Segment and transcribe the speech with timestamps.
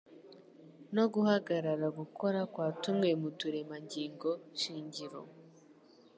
[0.95, 5.21] no guhagarara gukora kwa tumwe mu turemangingo shingiro